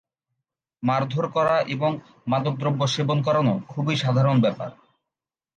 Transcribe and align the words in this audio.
মারধর 0.83 1.25
করা 1.27 1.55
এবং 1.67 1.91
মাদকদ্রব্য 2.27 2.81
সেবন 2.87 3.17
করানো 3.21 3.53
খুবই 3.67 3.95
সাধারণ 3.95 4.37
ব্যাপার। 4.41 4.69